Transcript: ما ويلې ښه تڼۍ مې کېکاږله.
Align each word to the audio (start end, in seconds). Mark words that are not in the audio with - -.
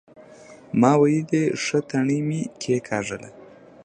ما 0.79 0.91
ويلې 1.01 1.43
ښه 1.63 1.79
تڼۍ 1.89 2.19
مې 2.27 2.41
کېکاږله. 2.61 3.29